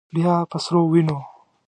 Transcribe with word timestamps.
بیا 0.13 0.33
به 0.49 0.57
سره 0.63 0.79
ووینو. 0.81 1.17